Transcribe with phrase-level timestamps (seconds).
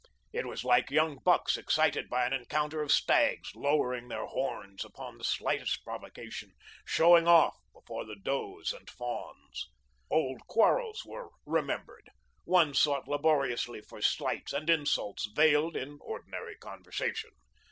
[0.33, 5.19] It was like young bucks excited by an encounter of stags, lowering their horns upon
[5.19, 9.69] the slightest provocation, showing off before the does and fawns.
[10.09, 12.09] Old quarrels were remembered.
[12.45, 17.33] One sought laboriously for slights and insults, veiled in ordinary conversation.